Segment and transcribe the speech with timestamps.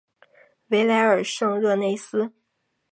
[0.69, 2.33] 维莱尔圣热内斯。